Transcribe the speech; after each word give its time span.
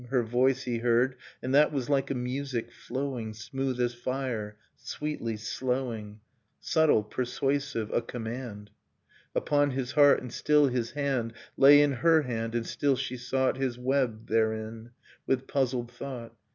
Her 0.09 0.23
voice 0.23 0.63
he 0.63 0.79
heard,' 0.79 1.13
And 1.43 1.53
that 1.53 1.71
was 1.71 1.87
like 1.87 2.09
a 2.09 2.15
music, 2.15 2.71
flowing 2.71 3.33
\ 3.33 3.33
Smooth 3.35 3.79
as 3.79 3.93
fire, 3.93 4.55
sweetly 4.75 5.37
slowing, 5.37 6.13
j 6.15 6.19
Subtle, 6.59 7.03
persuasive, 7.03 7.91
a 7.91 8.01
command 8.01 8.71
j! 8.71 8.71
Nocturne 8.71 8.71
of 8.71 8.77
Remembered 8.95 9.43
Spring 9.43 9.43
Upon 9.69 9.77
his 9.77 9.91
heart; 9.91 10.21
and 10.23 10.33
still 10.33 10.67
his 10.69 10.91
hand 10.93 11.33
Lay 11.55 11.81
in 11.83 11.91
her 11.91 12.23
hand, 12.23 12.55
and 12.55 12.65
still 12.65 12.95
she 12.95 13.15
sought 13.15 13.57
His 13.57 13.77
web 13.77 14.25
therein 14.27 14.89
with 15.27 15.45
puzzled 15.45 15.91
thought. 15.91 16.33